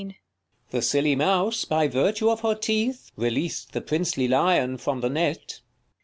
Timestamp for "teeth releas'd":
2.55-3.73